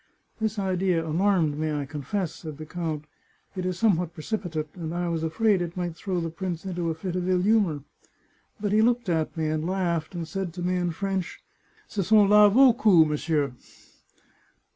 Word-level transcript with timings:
"This 0.41 0.57
idea 0.57 1.05
alarmed 1.05 1.59
me, 1.59 1.71
I 1.71 1.85
confess," 1.85 2.33
said 2.33 2.57
the 2.57 2.65
count," 2.65 3.03
It 3.55 3.67
is 3.67 3.77
somewhat 3.77 4.15
precipitate, 4.15 4.69
and 4.73 4.95
I 4.95 5.07
was 5.09 5.21
afraid 5.23 5.61
it 5.61 5.77
might 5.77 5.95
throw 5.95 6.19
the 6.19 6.31
prince 6.31 6.65
into 6.65 6.89
a 6.89 6.95
fit 6.95 7.15
of 7.15 7.29
ill 7.29 7.43
humour. 7.43 7.83
But 8.59 8.71
he 8.71 8.81
looked 8.81 9.09
at 9.09 9.37
me 9.37 9.45
and 9.47 9.67
laughed, 9.69 10.15
and 10.15 10.27
said 10.27 10.53
to 10.53 10.63
me 10.63 10.75
in 10.75 10.89
French, 10.89 11.43
* 11.65 11.87
Ce 11.87 12.03
sont 12.07 12.31
Id, 12.31 12.51
vos 12.55 12.75
coups, 12.79 13.07
monsieur! 13.11 13.53